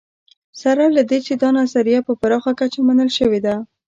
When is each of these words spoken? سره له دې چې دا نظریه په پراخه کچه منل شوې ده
سره 0.61 0.83
له 0.95 1.01
دې 1.09 1.19
چې 1.25 1.33
دا 1.41 1.49
نظریه 1.59 1.99
په 2.07 2.13
پراخه 2.21 2.51
کچه 2.59 2.79
منل 2.87 3.09
شوې 3.17 3.39
ده 3.45 3.55